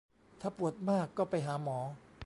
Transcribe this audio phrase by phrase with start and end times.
[0.41, 1.79] ถ้าปวดมากก็ไปหาหมอ